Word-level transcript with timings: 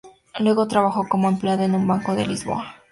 Luego 0.39 0.67
trabajó 0.67 1.07
como 1.07 1.29
empleado 1.29 1.61
en 1.61 1.75
un 1.75 1.85
banco 1.85 2.15
de 2.15 2.25
Lisboa. 2.25 2.65